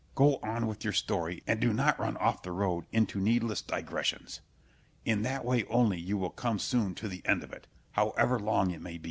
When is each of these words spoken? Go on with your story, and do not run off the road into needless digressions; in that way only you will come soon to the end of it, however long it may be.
Go 0.15 0.37
on 0.37 0.65
with 0.65 0.83
your 0.83 0.93
story, 0.93 1.43
and 1.45 1.59
do 1.59 1.71
not 1.71 1.99
run 1.99 2.17
off 2.17 2.41
the 2.41 2.51
road 2.51 2.85
into 2.91 3.19
needless 3.21 3.61
digressions; 3.61 4.41
in 5.05 5.21
that 5.21 5.45
way 5.45 5.63
only 5.65 5.99
you 5.99 6.17
will 6.17 6.31
come 6.31 6.57
soon 6.57 6.95
to 6.95 7.07
the 7.07 7.21
end 7.23 7.43
of 7.43 7.53
it, 7.53 7.67
however 7.91 8.39
long 8.39 8.71
it 8.71 8.81
may 8.81 8.93
be. 8.97 8.99